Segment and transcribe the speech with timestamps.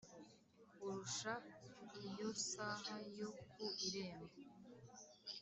[0.71, 1.31] kurusha
[2.07, 4.35] iyo siha yo ku irembo.